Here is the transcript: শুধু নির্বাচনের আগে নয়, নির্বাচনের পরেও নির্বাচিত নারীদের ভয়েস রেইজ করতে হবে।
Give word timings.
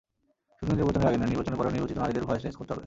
শুধু 0.59 0.71
নির্বাচনের 0.77 1.07
আগে 1.09 1.19
নয়, 1.19 1.31
নির্বাচনের 1.31 1.59
পরেও 1.59 1.75
নির্বাচিত 1.75 1.97
নারীদের 2.01 2.27
ভয়েস 2.27 2.41
রেইজ 2.43 2.55
করতে 2.59 2.71
হবে। 2.71 2.79